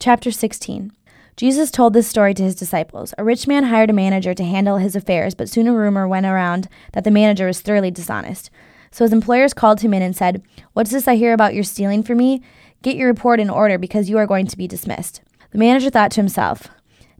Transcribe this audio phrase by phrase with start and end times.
[0.00, 0.92] Chapter 16
[1.36, 3.12] Jesus told this story to his disciples.
[3.18, 6.24] A rich man hired a manager to handle his affairs, but soon a rumor went
[6.24, 8.48] around that the manager was thoroughly dishonest.
[8.90, 10.42] So his employers called him in and said,
[10.72, 12.42] What's this I hear about your stealing from me?
[12.80, 15.20] Get your report in order because you are going to be dismissed.
[15.50, 16.68] The manager thought to himself,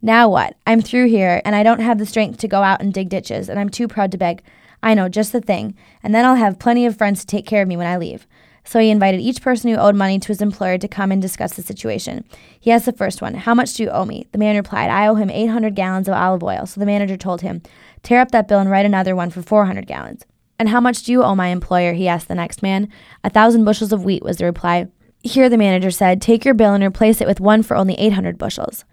[0.00, 0.56] Now what?
[0.66, 3.50] I'm through here, and I don't have the strength to go out and dig ditches,
[3.50, 4.42] and I'm too proud to beg.
[4.82, 5.74] I know, just the thing.
[6.02, 8.26] And then I'll have plenty of friends to take care of me when I leave.
[8.70, 11.54] So he invited each person who owed money to his employer to come and discuss
[11.54, 12.24] the situation.
[12.60, 14.28] He asked the first one, How much do you owe me?
[14.30, 16.66] The man replied, I owe him 800 gallons of olive oil.
[16.66, 17.62] So the manager told him,
[18.04, 20.24] Tear up that bill and write another one for 400 gallons.
[20.56, 21.94] And how much do you owe my employer?
[21.94, 22.88] He asked the next man.
[23.24, 24.86] A thousand bushels of wheat was the reply.
[25.24, 28.38] Here, the manager said, Take your bill and replace it with one for only 800
[28.38, 28.84] bushels.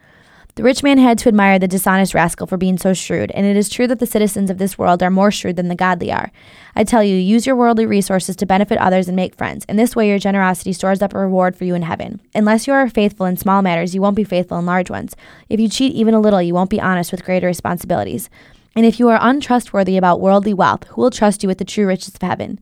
[0.57, 3.55] The rich man had to admire the dishonest rascal for being so shrewd, and it
[3.55, 6.31] is true that the citizens of this world are more shrewd than the godly are.
[6.75, 9.65] I tell you, use your worldly resources to benefit others and make friends.
[9.65, 12.21] In this way, your generosity stores up a reward for you in heaven.
[12.33, 15.15] Unless you are faithful in small matters, you won't be faithful in large ones.
[15.47, 18.27] If you cheat even a little, you won't be honest with greater responsibilities.
[18.75, 21.85] And if you are untrustworthy about worldly wealth, who will trust you with the true
[21.85, 22.59] riches of heaven?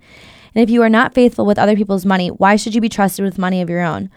[0.53, 3.23] And if you are not faithful with other people's money, why should you be trusted
[3.23, 4.11] with money of your own?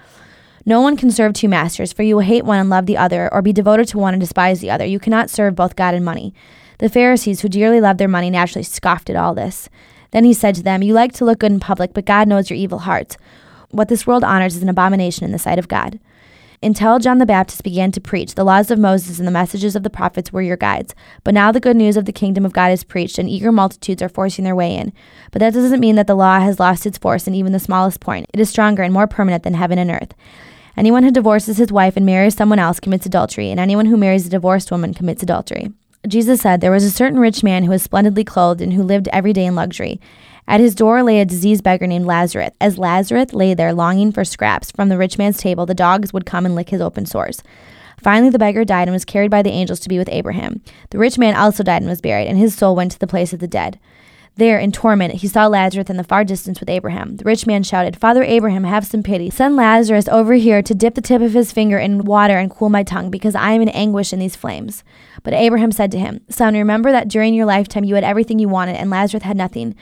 [0.68, 3.32] No one can serve two masters, for you will hate one and love the other,
[3.32, 4.84] or be devoted to one and despise the other.
[4.84, 6.34] You cannot serve both God and money.
[6.76, 9.70] The Pharisees, who dearly loved their money, naturally scoffed at all this.
[10.10, 12.50] Then he said to them, You like to look good in public, but God knows
[12.50, 13.16] your evil hearts.
[13.70, 15.98] What this world honors is an abomination in the sight of God.
[16.62, 19.84] Until John the Baptist began to preach, the laws of Moses and the messages of
[19.84, 20.94] the prophets were your guides.
[21.24, 24.02] But now the good news of the kingdom of God is preached, and eager multitudes
[24.02, 24.92] are forcing their way in.
[25.32, 28.00] But that doesn't mean that the law has lost its force in even the smallest
[28.00, 28.28] point.
[28.34, 30.12] It is stronger and more permanent than heaven and earth.
[30.78, 34.28] Anyone who divorces his wife and marries someone else commits adultery, and anyone who marries
[34.28, 35.72] a divorced woman commits adultery.
[36.06, 39.08] Jesus said, There was a certain rich man who was splendidly clothed and who lived
[39.12, 40.00] every day in luxury.
[40.46, 42.52] At his door lay a diseased beggar named Lazarus.
[42.60, 46.24] As Lazarus lay there longing for scraps from the rich man's table, the dogs would
[46.24, 47.42] come and lick his open sores.
[48.00, 50.60] Finally, the beggar died and was carried by the angels to be with Abraham.
[50.90, 53.32] The rich man also died and was buried, and his soul went to the place
[53.32, 53.80] of the dead.
[54.38, 57.16] There, in torment, he saw Lazarus in the far distance with Abraham.
[57.16, 59.30] The rich man shouted, Father Abraham, have some pity.
[59.30, 62.68] Send Lazarus over here to dip the tip of his finger in water and cool
[62.68, 64.84] my tongue, because I am in anguish in these flames.
[65.24, 68.48] But Abraham said to him, Son, remember that during your lifetime you had everything you
[68.48, 69.74] wanted, and Lazarus had nothing.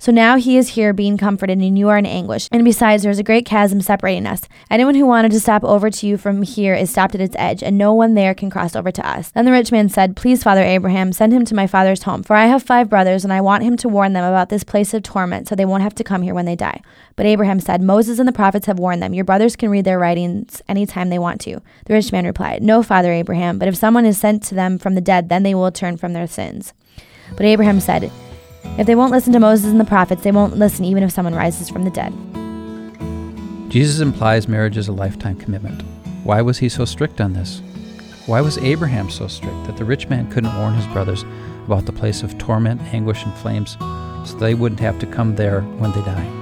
[0.00, 2.48] So now he is here being comforted, and you are in anguish.
[2.50, 4.40] And besides, there is a great chasm separating us.
[4.70, 7.62] Anyone who wanted to stop over to you from here is stopped at its edge,
[7.62, 9.30] and no one there can cross over to us.
[9.30, 12.34] Then the rich man said, Please, Father Abraham, send him to my father's home, for
[12.34, 15.02] I have five brothers, and I want him to warn them about this place of
[15.02, 16.80] torment, so they won't have to come here when they die.
[17.14, 19.12] But Abraham said, Moses and the prophets have warned them.
[19.12, 21.60] Your brothers can read their writings any time they want to.
[21.84, 24.94] The rich man replied, No, Father Abraham, but if someone is sent to them from
[24.94, 26.72] the dead, then they will turn from their sins.
[27.36, 28.10] But Abraham said,
[28.80, 31.34] if they won't listen to Moses and the prophets, they won't listen even if someone
[31.34, 32.14] rises from the dead.
[33.70, 35.82] Jesus implies marriage is a lifetime commitment.
[36.24, 37.60] Why was he so strict on this?
[38.24, 41.24] Why was Abraham so strict that the rich man couldn't warn his brothers
[41.66, 43.76] about the place of torment, anguish, and flames
[44.24, 46.39] so they wouldn't have to come there when they die?